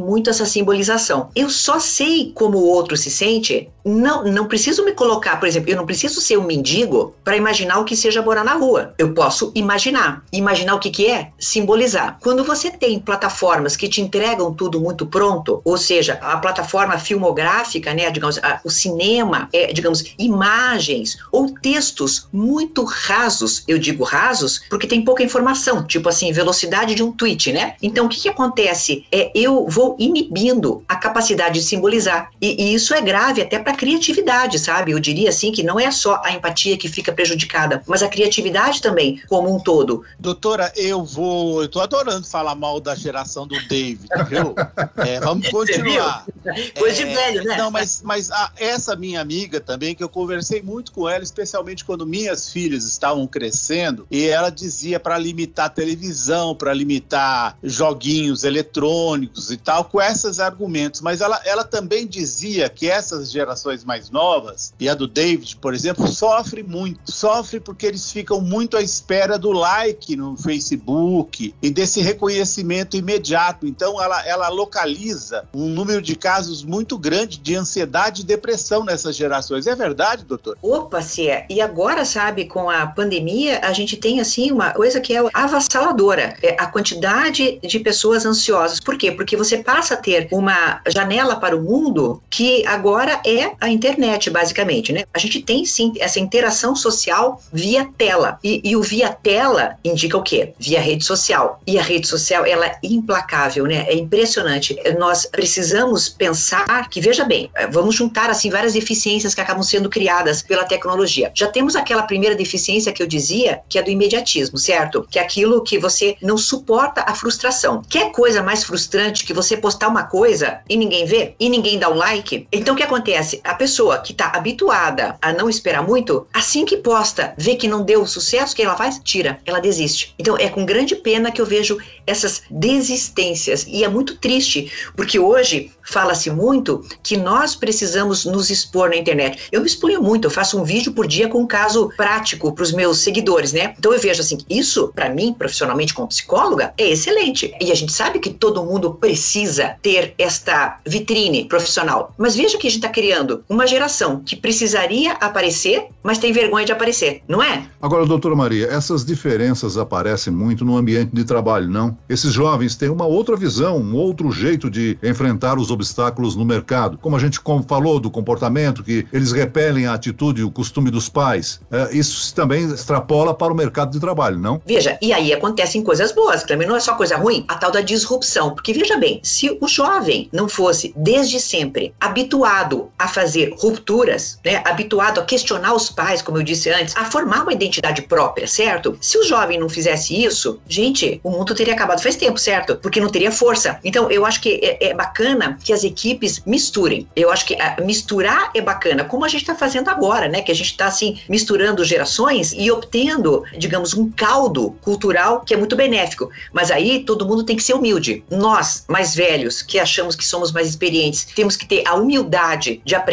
muito 0.02 0.30
essa 0.30 0.46
simbolização. 0.46 1.30
Eu 1.34 1.48
só 1.48 1.78
sei 1.78 2.32
como 2.34 2.58
o 2.58 2.66
outro 2.66 2.96
se 2.96 3.10
sente, 3.10 3.68
não, 3.86 4.24
não 4.24 4.46
preciso 4.46 4.84
me 4.84 4.92
colocar, 4.92 5.36
por 5.36 5.46
exemplo, 5.46 5.70
eu 5.70 5.76
não 5.76 5.86
preciso 5.86 6.20
ser 6.20 6.36
um 6.36 6.44
mendigo 6.44 7.14
para 7.22 7.36
imaginar 7.36 7.78
o 7.78 7.84
que 7.84 7.94
seja 7.94 8.20
morar 8.20 8.44
na 8.44 8.54
rua. 8.54 8.94
Eu 8.98 9.14
posso 9.14 9.52
imaginar. 9.54 10.24
Imaginar 10.32 10.74
o 10.74 10.80
que, 10.80 10.90
que 10.90 11.06
é? 11.06 11.30
Simbolizar. 11.38 12.18
Quando 12.20 12.42
você 12.42 12.68
tem 12.68 12.98
plataformas 12.98 13.76
que 13.76 13.88
te 13.88 14.00
entregam 14.00 14.52
tudo 14.52 14.80
muito 14.80 15.06
pronto, 15.06 15.60
ou 15.64 15.76
seja, 15.78 16.18
a 16.20 16.36
plataforma 16.38 16.98
filmográfica, 16.98 17.94
né, 17.94 18.10
digamos, 18.10 18.38
a, 18.38 18.60
o 18.64 18.70
cinema, 18.70 19.48
é, 19.52 19.72
digamos, 19.72 20.04
imagens 20.18 21.18
ou 21.30 21.54
textos 21.54 22.28
muito 22.32 22.82
rasos. 22.82 23.62
Eu 23.68 23.78
digo 23.78 24.02
rasos 24.02 24.62
porque 24.68 24.88
tem 24.88 25.04
pouca 25.04 25.22
informação, 25.22 25.84
tipo 25.84 26.08
assim, 26.08 26.32
velocidade 26.32 26.94
de 26.94 27.04
um 27.04 27.12
tweet, 27.12 27.52
né? 27.52 27.76
Então, 27.80 28.06
o 28.06 28.08
que, 28.08 28.20
que 28.20 28.28
acontece? 28.28 29.04
É, 29.12 29.30
eu 29.32 29.66
vou 29.68 29.94
inibindo 29.98 30.82
a 30.88 30.96
capacidade 30.96 31.60
de 31.60 31.64
simbolizar. 31.64 32.30
E, 32.40 32.64
e 32.64 32.74
isso 32.74 32.92
é 32.92 33.00
grave 33.00 33.42
até 33.42 33.60
para 33.60 33.75
criatividade, 33.76 34.58
sabe? 34.58 34.92
Eu 34.92 34.98
diria 34.98 35.28
assim 35.28 35.52
que 35.52 35.62
não 35.62 35.78
é 35.78 35.90
só 35.90 36.20
a 36.24 36.32
empatia 36.32 36.76
que 36.76 36.88
fica 36.88 37.12
prejudicada, 37.12 37.82
mas 37.86 38.02
a 38.02 38.08
criatividade 38.08 38.82
também, 38.82 39.22
como 39.28 39.54
um 39.54 39.60
todo. 39.60 40.02
Doutora, 40.18 40.72
eu 40.74 41.04
vou. 41.04 41.62
Eu 41.62 41.68
tô 41.68 41.80
adorando 41.80 42.26
falar 42.26 42.54
mal 42.54 42.80
da 42.80 42.94
geração 42.94 43.46
do 43.46 43.56
David, 43.68 44.08
viu? 44.28 44.54
É, 44.96 45.20
vamos 45.20 45.48
continuar. 45.50 46.24
Coisa 46.78 47.02
é, 47.02 47.06
de 47.06 47.14
velho, 47.14 47.44
né? 47.44 47.56
Não, 47.56 47.70
mas, 47.70 48.02
mas 48.02 48.30
a, 48.30 48.52
essa 48.56 48.96
minha 48.96 49.20
amiga 49.20 49.60
também, 49.60 49.94
que 49.94 50.02
eu 50.02 50.08
conversei 50.08 50.62
muito 50.62 50.92
com 50.92 51.08
ela, 51.08 51.22
especialmente 51.22 51.84
quando 51.84 52.06
minhas 52.06 52.50
filhas 52.50 52.84
estavam 52.84 53.26
crescendo, 53.26 54.06
e 54.10 54.26
ela 54.26 54.50
dizia 54.50 54.98
para 54.98 55.18
limitar 55.18 55.70
televisão, 55.70 56.54
para 56.54 56.72
limitar 56.72 57.56
joguinhos 57.62 58.44
eletrônicos 58.44 59.50
e 59.50 59.56
tal, 59.56 59.84
com 59.84 60.00
esses 60.00 60.40
argumentos. 60.40 61.00
Mas 61.00 61.20
ela, 61.20 61.40
ela 61.44 61.64
também 61.64 62.06
dizia 62.06 62.68
que 62.68 62.88
essas 62.88 63.30
gerações 63.30 63.65
mais 63.84 64.10
novas, 64.10 64.72
e 64.78 64.88
a 64.88 64.94
do 64.94 65.06
David, 65.06 65.56
por 65.56 65.74
exemplo, 65.74 66.06
sofre 66.08 66.62
muito. 66.62 67.00
Sofre 67.10 67.60
porque 67.60 67.86
eles 67.86 68.10
ficam 68.10 68.40
muito 68.40 68.76
à 68.76 68.82
espera 68.82 69.38
do 69.38 69.52
like 69.52 70.16
no 70.16 70.36
Facebook 70.36 71.54
e 71.60 71.70
desse 71.70 72.00
reconhecimento 72.00 72.96
imediato. 72.96 73.66
Então, 73.66 74.00
ela, 74.02 74.26
ela 74.26 74.48
localiza 74.48 75.44
um 75.54 75.68
número 75.68 76.02
de 76.02 76.16
casos 76.16 76.64
muito 76.64 76.98
grandes 76.98 77.38
de 77.42 77.54
ansiedade 77.54 78.22
e 78.22 78.24
depressão 78.24 78.84
nessas 78.84 79.16
gerações. 79.16 79.66
É 79.66 79.74
verdade, 79.74 80.24
doutor? 80.24 80.56
Opa, 80.62 81.00
se 81.00 81.28
é. 81.28 81.46
E 81.48 81.60
agora, 81.60 82.04
sabe, 82.04 82.46
com 82.46 82.68
a 82.70 82.86
pandemia, 82.86 83.60
a 83.62 83.72
gente 83.72 83.96
tem, 83.96 84.20
assim, 84.20 84.50
uma 84.50 84.72
coisa 84.72 85.00
que 85.00 85.14
é 85.14 85.22
avassaladora. 85.32 86.36
É 86.42 86.56
a 86.58 86.66
quantidade 86.66 87.58
de 87.62 87.78
pessoas 87.80 88.24
ansiosas. 88.24 88.80
Por 88.80 88.96
quê? 88.96 89.12
Porque 89.12 89.36
você 89.36 89.58
passa 89.58 89.94
a 89.94 89.96
ter 89.96 90.28
uma 90.30 90.80
janela 90.86 91.36
para 91.36 91.56
o 91.56 91.62
mundo 91.62 92.22
que 92.30 92.66
agora 92.66 93.20
é 93.26 93.52
a 93.60 93.68
internet, 93.68 94.30
basicamente, 94.30 94.92
né? 94.92 95.04
A 95.12 95.18
gente 95.18 95.42
tem, 95.42 95.64
sim, 95.64 95.92
essa 95.98 96.20
interação 96.20 96.74
social 96.74 97.40
via 97.52 97.88
tela. 97.96 98.38
E, 98.42 98.60
e 98.64 98.76
o 98.76 98.82
via 98.82 99.10
tela 99.10 99.76
indica 99.84 100.16
o 100.16 100.22
quê? 100.22 100.52
Via 100.58 100.80
rede 100.80 101.04
social. 101.04 101.60
E 101.66 101.78
a 101.78 101.82
rede 101.82 102.06
social, 102.06 102.44
ela 102.44 102.66
é 102.66 102.78
implacável, 102.82 103.64
né? 103.64 103.86
É 103.88 103.94
impressionante. 103.94 104.76
Nós 104.98 105.26
precisamos 105.26 106.08
pensar 106.08 106.88
que, 106.88 107.00
veja 107.00 107.24
bem, 107.24 107.50
vamos 107.70 107.94
juntar, 107.94 108.30
assim, 108.30 108.50
várias 108.50 108.74
deficiências 108.74 109.34
que 109.34 109.40
acabam 109.40 109.62
sendo 109.62 109.88
criadas 109.88 110.42
pela 110.42 110.64
tecnologia. 110.64 111.30
Já 111.34 111.48
temos 111.48 111.76
aquela 111.76 112.02
primeira 112.02 112.34
deficiência 112.34 112.92
que 112.92 113.02
eu 113.02 113.06
dizia, 113.06 113.60
que 113.68 113.78
é 113.78 113.82
do 113.82 113.90
imediatismo, 113.90 114.58
certo? 114.58 115.06
Que 115.10 115.18
é 115.18 115.22
aquilo 115.22 115.62
que 115.62 115.78
você 115.78 116.16
não 116.22 116.36
suporta 116.36 117.04
a 117.06 117.14
frustração. 117.14 117.82
Quer 117.88 118.12
coisa 118.12 118.42
mais 118.42 118.64
frustrante 118.64 119.24
que 119.24 119.32
você 119.32 119.56
postar 119.56 119.88
uma 119.88 120.04
coisa 120.04 120.60
e 120.68 120.76
ninguém 120.76 121.04
vê? 121.04 121.34
E 121.38 121.48
ninguém 121.48 121.78
dá 121.78 121.88
um 121.88 121.94
like? 121.94 122.46
Então 122.52 122.74
o 122.74 122.76
que 122.76 122.82
acontece? 122.82 123.40
A 123.46 123.54
pessoa 123.54 123.98
que 123.98 124.10
está 124.10 124.32
habituada 124.34 125.16
a 125.22 125.32
não 125.32 125.48
esperar 125.48 125.80
muito, 125.80 126.26
assim 126.34 126.64
que 126.64 126.76
posta, 126.76 127.32
vê 127.38 127.54
que 127.54 127.68
não 127.68 127.84
deu 127.84 128.04
sucesso, 128.04 128.52
o 128.52 128.56
que 128.56 128.62
ela 128.62 128.76
faz? 128.76 129.00
Tira, 129.02 129.38
ela 129.46 129.60
desiste. 129.60 130.12
Então 130.18 130.36
é 130.36 130.48
com 130.48 130.66
grande 130.66 130.96
pena 130.96 131.30
que 131.30 131.40
eu 131.40 131.46
vejo 131.46 131.78
essas 132.04 132.42
desistências 132.50 133.64
e 133.68 133.84
é 133.84 133.88
muito 133.88 134.16
triste, 134.16 134.72
porque 134.96 135.18
hoje 135.18 135.72
fala-se 135.84 136.30
muito 136.30 136.84
que 137.02 137.16
nós 137.16 137.54
precisamos 137.54 138.24
nos 138.24 138.50
expor 138.50 138.90
na 138.90 138.96
internet. 138.96 139.48
Eu 139.52 139.60
me 139.60 139.66
exponho 139.66 140.02
muito, 140.02 140.26
eu 140.26 140.30
faço 140.30 140.60
um 140.60 140.64
vídeo 140.64 140.92
por 140.92 141.06
dia 141.06 141.28
com 141.28 141.38
um 141.38 141.46
caso 141.46 141.90
prático 141.96 142.52
para 142.52 142.62
os 142.62 142.72
meus 142.72 142.98
seguidores, 142.98 143.52
né? 143.52 143.74
Então 143.78 143.92
eu 143.92 144.00
vejo 144.00 144.20
assim, 144.20 144.38
isso 144.50 144.92
para 144.94 145.08
mim, 145.08 145.32
profissionalmente 145.32 145.94
como 145.94 146.08
psicóloga, 146.08 146.74
é 146.76 146.88
excelente. 146.88 147.54
E 147.60 147.70
a 147.70 147.74
gente 147.74 147.92
sabe 147.92 148.18
que 148.18 148.30
todo 148.30 148.64
mundo 148.64 148.94
precisa 148.94 149.76
ter 149.80 150.14
esta 150.18 150.80
vitrine 150.84 151.44
profissional. 151.44 152.12
Mas 152.18 152.34
veja 152.34 152.58
que 152.58 152.66
a 152.66 152.70
gente 152.70 152.80
está 152.80 152.88
criando 152.88 153.25
uma 153.48 153.66
geração 153.66 154.22
que 154.24 154.36
precisaria 154.36 155.12
aparecer, 155.12 155.86
mas 156.02 156.18
tem 156.18 156.32
vergonha 156.32 156.64
de 156.64 156.72
aparecer, 156.72 157.22
não 157.28 157.42
é? 157.42 157.66
Agora, 157.80 158.06
doutora 158.06 158.34
Maria, 158.34 158.66
essas 158.66 159.04
diferenças 159.04 159.76
aparecem 159.76 160.32
muito 160.32 160.64
no 160.64 160.76
ambiente 160.76 161.10
de 161.12 161.24
trabalho, 161.24 161.68
não? 161.68 161.96
Esses 162.08 162.32
jovens 162.32 162.76
têm 162.76 162.88
uma 162.88 163.06
outra 163.06 163.36
visão, 163.36 163.78
um 163.78 163.94
outro 163.94 164.30
jeito 164.30 164.70
de 164.70 164.98
enfrentar 165.02 165.58
os 165.58 165.70
obstáculos 165.70 166.36
no 166.36 166.44
mercado. 166.44 166.98
Como 166.98 167.16
a 167.16 167.18
gente 167.18 167.40
falou 167.66 168.00
do 168.00 168.10
comportamento, 168.10 168.82
que 168.82 169.06
eles 169.12 169.32
repelem 169.32 169.86
a 169.86 169.94
atitude 169.94 170.40
e 170.40 170.44
o 170.44 170.50
costume 170.50 170.90
dos 170.90 171.08
pais. 171.08 171.60
É, 171.70 171.96
isso 171.96 172.34
também 172.34 172.64
extrapola 172.64 173.34
para 173.34 173.52
o 173.52 173.56
mercado 173.56 173.90
de 173.92 174.00
trabalho, 174.00 174.38
não? 174.38 174.60
Veja, 174.66 174.98
e 175.00 175.12
aí 175.12 175.32
acontecem 175.32 175.82
coisas 175.82 176.12
boas, 176.12 176.42
também 176.42 176.66
não 176.66 176.76
é 176.76 176.80
só 176.80 176.94
coisa 176.94 177.16
ruim, 177.16 177.44
a 177.48 177.54
tal 177.54 177.70
da 177.70 177.80
disrupção. 177.80 178.54
Porque 178.54 178.72
veja 178.72 178.96
bem, 178.96 179.20
se 179.22 179.56
o 179.60 179.68
jovem 179.68 180.28
não 180.32 180.48
fosse 180.48 180.92
desde 180.96 181.40
sempre 181.40 181.94
habituado 182.00 182.88
a 182.98 183.08
fazer 183.16 183.54
rupturas, 183.58 184.38
né, 184.44 184.62
habituado 184.66 185.18
a 185.18 185.24
questionar 185.24 185.72
os 185.72 185.88
pais, 185.88 186.20
como 186.20 186.36
eu 186.36 186.42
disse 186.42 186.68
antes, 186.68 186.94
a 186.94 187.06
formar 187.06 187.44
uma 187.44 187.52
identidade 187.54 188.02
própria, 188.02 188.46
certo? 188.46 188.98
Se 189.00 189.16
o 189.16 189.24
jovem 189.24 189.58
não 189.58 189.70
fizesse 189.70 190.22
isso, 190.22 190.60
gente, 190.68 191.18
o 191.24 191.30
mundo 191.30 191.54
teria 191.54 191.72
acabado 191.72 192.02
faz 192.02 192.14
tempo, 192.14 192.38
certo? 192.38 192.76
Porque 192.76 193.00
não 193.00 193.08
teria 193.08 193.32
força. 193.32 193.80
Então, 193.82 194.10
eu 194.10 194.26
acho 194.26 194.38
que 194.42 194.60
é, 194.62 194.90
é 194.90 194.94
bacana 194.94 195.58
que 195.64 195.72
as 195.72 195.82
equipes 195.82 196.42
misturem. 196.44 197.08
Eu 197.16 197.30
acho 197.30 197.46
que 197.46 197.54
a, 197.54 197.78
misturar 197.80 198.50
é 198.54 198.60
bacana, 198.60 199.02
como 199.02 199.24
a 199.24 199.28
gente 199.28 199.40
está 199.40 199.54
fazendo 199.54 199.88
agora, 199.88 200.28
né? 200.28 200.42
Que 200.42 200.52
a 200.52 200.54
gente 200.54 200.72
está 200.72 200.86
assim 200.86 201.18
misturando 201.26 201.82
gerações 201.86 202.52
e 202.52 202.70
obtendo, 202.70 203.44
digamos, 203.56 203.94
um 203.94 204.10
caldo 204.10 204.76
cultural 204.82 205.40
que 205.40 205.54
é 205.54 205.56
muito 205.56 205.74
benéfico. 205.74 206.30
Mas 206.52 206.70
aí 206.70 207.02
todo 207.02 207.26
mundo 207.26 207.44
tem 207.44 207.56
que 207.56 207.62
ser 207.62 207.72
humilde. 207.72 208.22
Nós, 208.30 208.84
mais 208.86 209.14
velhos, 209.14 209.62
que 209.62 209.78
achamos 209.78 210.14
que 210.14 210.24
somos 210.24 210.52
mais 210.52 210.68
experientes, 210.68 211.24
temos 211.34 211.56
que 211.56 211.66
ter 211.66 211.82
a 211.86 211.94
humildade 211.94 212.82
de 212.84 212.94
aprender 212.94 213.05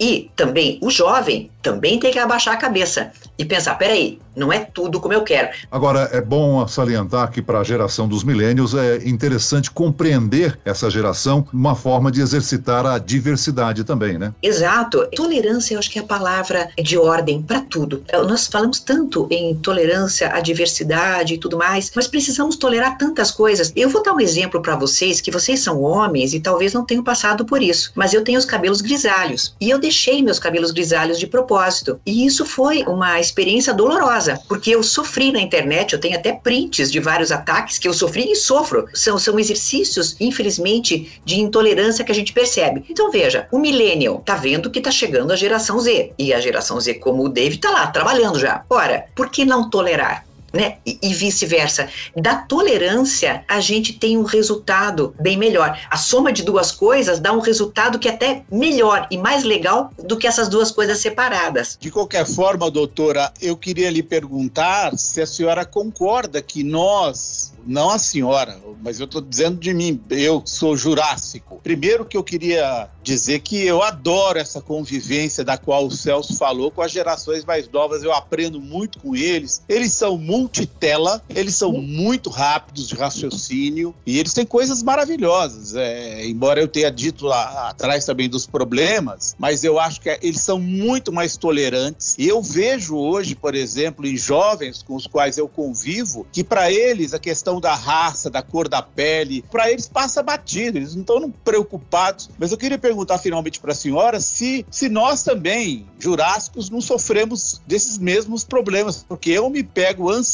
e 0.00 0.30
também 0.34 0.78
o 0.82 0.90
jovem 0.90 1.50
também 1.62 1.98
tem 1.98 2.12
que 2.12 2.18
abaixar 2.18 2.54
a 2.54 2.56
cabeça 2.56 3.10
e 3.36 3.44
pensar, 3.44 3.74
peraí, 3.74 4.20
não 4.36 4.52
é 4.52 4.60
tudo 4.60 5.00
como 5.00 5.12
eu 5.12 5.22
quero. 5.22 5.48
Agora, 5.70 6.08
é 6.12 6.20
bom 6.20 6.66
salientar 6.68 7.30
que 7.30 7.42
para 7.42 7.58
a 7.58 7.64
geração 7.64 8.06
dos 8.06 8.22
milênios 8.22 8.72
é 8.74 8.98
interessante 9.04 9.70
compreender 9.70 10.56
essa 10.64 10.88
geração, 10.88 11.44
uma 11.52 11.74
forma 11.74 12.12
de 12.12 12.20
exercitar 12.20 12.86
a 12.86 12.98
diversidade 12.98 13.82
também, 13.82 14.16
né? 14.16 14.32
Exato. 14.40 15.06
Tolerância, 15.16 15.74
eu 15.74 15.80
acho 15.80 15.90
que 15.90 15.98
é 15.98 16.02
a 16.02 16.06
palavra 16.06 16.68
de 16.80 16.96
ordem 16.96 17.42
para 17.42 17.60
tudo. 17.60 18.04
Nós 18.28 18.46
falamos 18.46 18.78
tanto 18.78 19.26
em 19.30 19.54
tolerância 19.56 20.32
à 20.32 20.40
diversidade 20.40 21.34
e 21.34 21.38
tudo 21.38 21.58
mais, 21.58 21.90
mas 21.96 22.06
precisamos 22.06 22.56
tolerar 22.56 22.96
tantas 22.96 23.32
coisas. 23.32 23.72
Eu 23.74 23.88
vou 23.88 24.02
dar 24.02 24.12
um 24.12 24.20
exemplo 24.20 24.62
para 24.62 24.76
vocês, 24.76 25.20
que 25.20 25.32
vocês 25.32 25.60
são 25.60 25.82
homens 25.82 26.32
e 26.32 26.38
talvez 26.38 26.72
não 26.72 26.84
tenham 26.84 27.02
passado 27.02 27.44
por 27.44 27.60
isso, 27.60 27.90
mas 27.94 28.14
eu 28.14 28.22
tenho 28.22 28.38
os 28.38 28.44
cabelos 28.44 28.80
grisalhos 28.80 29.35
e 29.60 29.70
eu 29.70 29.78
deixei 29.78 30.22
meus 30.22 30.38
cabelos 30.38 30.70
grisalhos 30.70 31.18
de 31.18 31.26
propósito. 31.26 32.00
E 32.04 32.26
isso 32.26 32.44
foi 32.44 32.82
uma 32.82 33.20
experiência 33.20 33.74
dolorosa, 33.74 34.40
porque 34.48 34.70
eu 34.70 34.82
sofri 34.82 35.32
na 35.32 35.40
internet, 35.40 35.92
eu 35.92 36.00
tenho 36.00 36.16
até 36.16 36.32
prints 36.32 36.90
de 36.90 37.00
vários 37.00 37.30
ataques 37.30 37.78
que 37.78 37.88
eu 37.88 37.92
sofri 37.92 38.30
e 38.30 38.36
sofro. 38.36 38.86
São, 38.94 39.18
são 39.18 39.38
exercícios, 39.38 40.16
infelizmente, 40.20 41.20
de 41.24 41.40
intolerância 41.40 42.04
que 42.04 42.12
a 42.12 42.14
gente 42.14 42.32
percebe. 42.32 42.84
Então 42.88 43.10
veja, 43.10 43.48
o 43.52 43.58
millennial 43.58 44.22
tá 44.24 44.36
vendo 44.36 44.70
que 44.70 44.80
tá 44.80 44.90
chegando 44.90 45.32
a 45.32 45.36
geração 45.36 45.78
Z, 45.80 46.12
e 46.18 46.32
a 46.32 46.40
geração 46.40 46.80
Z, 46.80 46.94
como 46.94 47.24
o 47.24 47.28
David, 47.28 47.58
tá 47.58 47.70
lá 47.70 47.86
trabalhando 47.86 48.38
já. 48.38 48.64
Ora, 48.70 49.06
por 49.14 49.30
que 49.30 49.44
não 49.44 49.68
tolerar? 49.70 50.24
Né? 50.52 50.78
E, 50.86 50.98
e 51.02 51.14
vice-versa. 51.14 51.88
Da 52.16 52.36
tolerância, 52.36 53.44
a 53.48 53.60
gente 53.60 53.92
tem 53.92 54.16
um 54.16 54.22
resultado 54.22 55.14
bem 55.20 55.36
melhor. 55.36 55.78
A 55.90 55.96
soma 55.96 56.32
de 56.32 56.42
duas 56.42 56.70
coisas 56.72 57.20
dá 57.20 57.32
um 57.32 57.40
resultado 57.40 57.98
que 57.98 58.08
é 58.08 58.12
até 58.12 58.44
melhor 58.50 59.06
e 59.10 59.18
mais 59.18 59.44
legal 59.44 59.90
do 59.98 60.16
que 60.16 60.26
essas 60.26 60.48
duas 60.48 60.70
coisas 60.70 60.98
separadas. 60.98 61.76
De 61.80 61.90
qualquer 61.90 62.26
forma, 62.26 62.70
doutora, 62.70 63.32
eu 63.40 63.56
queria 63.56 63.90
lhe 63.90 64.02
perguntar 64.02 64.96
se 64.96 65.20
a 65.20 65.26
senhora 65.26 65.64
concorda 65.64 66.40
que 66.40 66.62
nós, 66.62 67.52
não 67.66 67.90
a 67.90 67.98
senhora, 67.98 68.58
mas 68.82 69.00
eu 69.00 69.06
estou 69.06 69.20
dizendo 69.20 69.58
de 69.58 69.74
mim, 69.74 70.00
eu 70.10 70.42
sou 70.44 70.76
jurássico. 70.76 71.60
Primeiro 71.62 72.04
que 72.04 72.16
eu 72.16 72.22
queria 72.22 72.88
dizer 73.02 73.40
que 73.40 73.64
eu 73.64 73.82
adoro 73.82 74.38
essa 74.38 74.60
convivência 74.60 75.44
da 75.44 75.56
qual 75.56 75.86
o 75.86 75.90
Celso 75.90 76.36
falou 76.36 76.70
com 76.70 76.82
as 76.82 76.92
gerações 76.92 77.44
mais 77.44 77.68
novas, 77.68 78.02
eu 78.02 78.12
aprendo 78.12 78.60
muito 78.60 78.98
com 78.98 79.14
eles. 79.14 79.62
Eles 79.68 79.92
são 79.92 80.16
multitela, 80.36 81.22
eles 81.30 81.54
são 81.54 81.72
muito 81.72 82.28
rápidos 82.28 82.86
de 82.86 82.94
raciocínio 82.94 83.94
e 84.04 84.18
eles 84.18 84.34
têm 84.34 84.44
coisas 84.44 84.82
maravilhosas. 84.82 85.74
É, 85.74 86.26
embora 86.26 86.60
eu 86.60 86.68
tenha 86.68 86.90
dito 86.90 87.24
lá 87.24 87.70
atrás 87.70 88.04
também 88.04 88.28
dos 88.28 88.46
problemas, 88.46 89.34
mas 89.38 89.64
eu 89.64 89.78
acho 89.78 90.00
que 90.00 90.18
eles 90.20 90.40
são 90.40 90.58
muito 90.58 91.10
mais 91.10 91.36
tolerantes. 91.36 92.14
E 92.18 92.28
eu 92.28 92.42
vejo 92.42 92.96
hoje, 92.96 93.34
por 93.34 93.54
exemplo, 93.54 94.06
em 94.06 94.16
jovens 94.16 94.82
com 94.82 94.94
os 94.94 95.06
quais 95.06 95.38
eu 95.38 95.48
convivo, 95.48 96.26
que 96.30 96.44
para 96.44 96.70
eles 96.70 97.14
a 97.14 97.18
questão 97.18 97.58
da 97.58 97.74
raça, 97.74 98.28
da 98.28 98.42
cor 98.42 98.68
da 98.68 98.82
pele, 98.82 99.42
para 99.50 99.70
eles 99.70 99.88
passa 99.88 100.22
batido, 100.22 100.76
eles 100.76 100.94
não 100.94 101.00
estão 101.00 101.30
preocupados. 101.44 102.28
Mas 102.38 102.52
eu 102.52 102.58
queria 102.58 102.78
perguntar 102.78 103.18
finalmente 103.18 103.58
para 103.58 103.72
a 103.72 103.74
senhora 103.74 104.20
se, 104.20 104.66
se 104.70 104.88
nós 104.88 105.22
também, 105.22 105.86
jurássicos, 105.98 106.68
não 106.68 106.80
sofremos 106.80 107.60
desses 107.66 107.96
mesmos 107.96 108.44
problemas, 108.44 109.04
porque 109.08 109.30
eu 109.30 109.48
me 109.48 109.62
pego 109.62 110.10
ansioso 110.10 110.25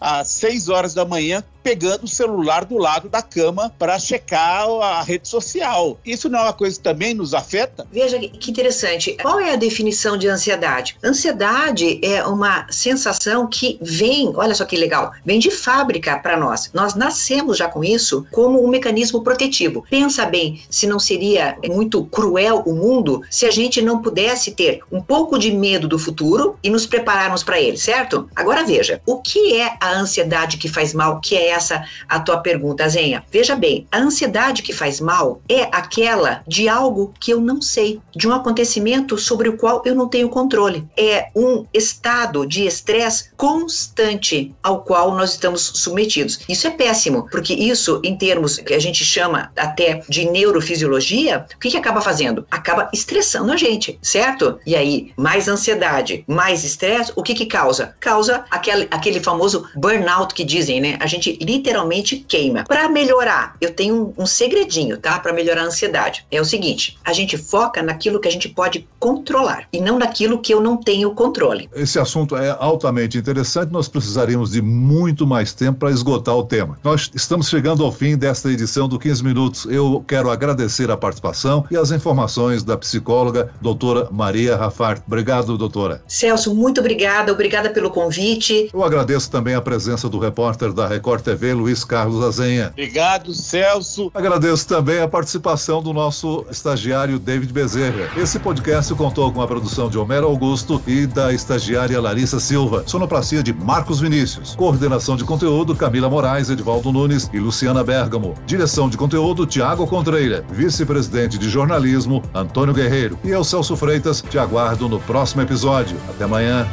às 0.00 0.28
6 0.28 0.68
horas 0.68 0.94
da 0.94 1.04
manhã 1.04 1.42
pegando 1.64 2.04
o 2.04 2.08
celular 2.08 2.66
do 2.66 2.76
lado 2.76 3.08
da 3.08 3.22
cama 3.22 3.72
para 3.78 3.98
checar 3.98 4.68
a 4.68 5.02
rede 5.02 5.26
social. 5.26 5.98
Isso 6.04 6.28
não 6.28 6.40
é 6.40 6.42
uma 6.42 6.52
coisa 6.52 6.76
que 6.76 6.84
também 6.84 7.14
nos 7.14 7.32
afeta? 7.32 7.86
Veja 7.90 8.18
que 8.18 8.50
interessante. 8.50 9.16
Qual 9.22 9.40
é 9.40 9.54
a 9.54 9.56
definição 9.56 10.18
de 10.18 10.28
ansiedade? 10.28 10.98
Ansiedade 11.02 11.98
é 12.04 12.22
uma 12.22 12.70
sensação 12.70 13.46
que 13.46 13.78
vem, 13.80 14.30
olha 14.36 14.54
só 14.54 14.66
que 14.66 14.76
legal, 14.76 15.12
vem 15.24 15.38
de 15.38 15.50
fábrica 15.50 16.18
para 16.18 16.36
nós. 16.36 16.70
Nós 16.74 16.94
nascemos 16.94 17.56
já 17.56 17.66
com 17.66 17.82
isso 17.82 18.26
como 18.30 18.62
um 18.62 18.68
mecanismo 18.68 19.22
protetivo. 19.22 19.86
Pensa 19.88 20.26
bem, 20.26 20.60
se 20.68 20.86
não 20.86 20.98
seria 20.98 21.56
muito 21.66 22.04
cruel 22.04 22.62
o 22.66 22.74
mundo 22.74 23.22
se 23.30 23.46
a 23.46 23.50
gente 23.50 23.80
não 23.80 24.02
pudesse 24.02 24.50
ter 24.50 24.80
um 24.92 25.00
pouco 25.00 25.38
de 25.38 25.50
medo 25.50 25.88
do 25.88 25.98
futuro 25.98 26.58
e 26.62 26.68
nos 26.68 26.84
prepararmos 26.84 27.42
para 27.42 27.58
ele, 27.58 27.78
certo? 27.78 28.28
Agora 28.36 28.64
veja, 28.64 29.00
O 29.06 29.20
que 29.20 29.60
é 29.60 29.76
a 29.80 29.92
ansiedade 29.92 30.56
que 30.56 30.68
faz 30.68 30.94
mal? 30.94 31.20
Que 31.20 31.36
é 31.36 31.50
essa 31.50 31.84
a 32.08 32.20
tua 32.20 32.38
pergunta, 32.38 32.88
Zenha? 32.88 33.24
Veja 33.30 33.54
bem, 33.54 33.86
a 33.90 33.98
ansiedade 33.98 34.62
que 34.62 34.72
faz 34.72 35.00
mal 35.00 35.40
é 35.48 35.62
aquela 35.72 36.42
de 36.46 36.68
algo 36.68 37.12
que 37.20 37.32
eu 37.32 37.40
não 37.40 37.60
sei, 37.60 38.00
de 38.14 38.26
um 38.26 38.32
acontecimento 38.32 39.18
sobre 39.18 39.48
o 39.48 39.56
qual 39.56 39.82
eu 39.84 39.94
não 39.94 40.08
tenho 40.08 40.28
controle. 40.28 40.86
É 40.96 41.28
um 41.34 41.66
estado 41.72 42.46
de 42.46 42.66
estresse 42.66 43.30
constante 43.36 44.54
ao 44.62 44.82
qual 44.82 45.14
nós 45.14 45.32
estamos 45.32 45.60
submetidos. 45.74 46.40
Isso 46.48 46.66
é 46.66 46.70
péssimo, 46.70 47.28
porque 47.30 47.52
isso, 47.52 48.00
em 48.04 48.16
termos 48.16 48.58
que 48.58 48.74
a 48.74 48.78
gente 48.78 49.04
chama 49.04 49.50
até 49.56 50.02
de 50.08 50.24
neurofisiologia, 50.24 51.46
o 51.54 51.58
que, 51.58 51.70
que 51.70 51.76
acaba 51.76 52.00
fazendo? 52.00 52.46
Acaba 52.50 52.88
estressando 52.92 53.52
a 53.52 53.56
gente, 53.56 53.98
certo? 54.02 54.58
E 54.66 54.74
aí, 54.74 55.12
mais 55.16 55.48
ansiedade, 55.48 56.24
mais 56.26 56.64
estresse, 56.64 57.12
o 57.16 57.22
que 57.22 57.34
que 57.34 57.46
causa? 57.46 57.94
Causa 58.00 58.44
aquele, 58.50 58.88
aquele 58.94 59.20
famoso 59.20 59.66
burnout 59.76 60.34
que 60.34 60.44
dizem, 60.44 60.80
né? 60.80 60.96
A 61.00 61.06
gente 61.06 61.38
literalmente 61.42 62.16
queima. 62.16 62.64
Para 62.64 62.88
melhorar, 62.88 63.56
eu 63.60 63.72
tenho 63.72 64.14
um, 64.16 64.22
um 64.22 64.26
segredinho, 64.26 64.96
tá? 64.96 65.18
Para 65.18 65.32
melhorar 65.32 65.62
a 65.62 65.66
ansiedade. 65.66 66.26
É 66.30 66.40
o 66.40 66.44
seguinte: 66.44 66.98
a 67.04 67.12
gente 67.12 67.36
foca 67.36 67.82
naquilo 67.82 68.20
que 68.20 68.28
a 68.28 68.30
gente 68.30 68.48
pode 68.48 68.86
controlar 68.98 69.68
e 69.72 69.80
não 69.80 69.98
naquilo 69.98 70.40
que 70.40 70.52
eu 70.52 70.60
não 70.60 70.76
tenho 70.76 71.10
controle. 71.12 71.68
Esse 71.74 71.98
assunto 71.98 72.36
é 72.36 72.56
altamente 72.58 73.18
interessante, 73.18 73.72
nós 73.72 73.88
precisaríamos 73.88 74.52
de 74.52 74.62
muito 74.62 75.26
mais 75.26 75.52
tempo 75.52 75.80
para 75.80 75.90
esgotar 75.90 76.36
o 76.36 76.44
tema. 76.44 76.78
Nós 76.82 77.10
estamos 77.14 77.48
chegando 77.48 77.84
ao 77.84 77.92
fim 77.92 78.16
desta 78.16 78.50
edição 78.50 78.88
do 78.88 78.98
15 78.98 79.24
Minutos. 79.24 79.66
Eu 79.66 80.04
quero 80.06 80.30
agradecer 80.30 80.90
a 80.90 80.96
participação 80.96 81.64
e 81.70 81.76
as 81.76 81.90
informações 81.90 82.62
da 82.62 82.76
psicóloga 82.76 83.50
doutora 83.60 84.08
Maria 84.10 84.56
Rafart. 84.56 85.02
Obrigado, 85.06 85.56
doutora. 85.56 86.02
Celso, 86.06 86.54
muito 86.54 86.80
obrigada, 86.80 87.32
obrigada 87.32 87.70
pelo 87.70 87.90
convite. 87.90 88.70
Eu 88.84 88.88
agradeço 88.88 89.30
também 89.30 89.54
a 89.54 89.62
presença 89.62 90.10
do 90.10 90.18
repórter 90.18 90.70
da 90.70 90.86
Record 90.86 91.22
TV, 91.22 91.54
Luiz 91.54 91.84
Carlos 91.84 92.22
Azenha. 92.22 92.68
Obrigado, 92.72 93.32
Celso. 93.32 94.10
Agradeço 94.12 94.68
também 94.68 95.00
a 95.00 95.08
participação 95.08 95.82
do 95.82 95.94
nosso 95.94 96.44
estagiário 96.50 97.18
David 97.18 97.50
Bezerra. 97.50 98.10
Esse 98.14 98.38
podcast 98.38 98.92
contou 98.92 99.32
com 99.32 99.40
a 99.40 99.46
produção 99.46 99.88
de 99.88 99.96
Homero 99.96 100.26
Augusto 100.26 100.82
e 100.86 101.06
da 101.06 101.32
estagiária 101.32 101.98
Larissa 101.98 102.38
Silva. 102.38 102.84
Sonoplastia 102.86 103.42
de 103.42 103.54
Marcos 103.54 104.00
Vinícius. 104.00 104.54
Coordenação 104.54 105.16
de 105.16 105.24
conteúdo 105.24 105.74
Camila 105.74 106.10
Moraes, 106.10 106.50
Edvaldo 106.50 106.92
Nunes 106.92 107.30
e 107.32 107.38
Luciana 107.38 107.82
Bergamo. 107.82 108.34
Direção 108.44 108.90
de 108.90 108.98
conteúdo 108.98 109.46
Tiago 109.46 109.86
Contreira. 109.86 110.44
Vice-presidente 110.50 111.38
de 111.38 111.48
jornalismo 111.48 112.22
Antônio 112.34 112.74
Guerreiro. 112.74 113.18
E 113.24 113.30
eu, 113.30 113.42
Celso 113.44 113.76
Freitas, 113.76 114.20
te 114.20 114.38
aguardo 114.38 114.90
no 114.90 115.00
próximo 115.00 115.40
episódio. 115.40 115.96
Até 116.10 116.24
amanhã. 116.24 116.68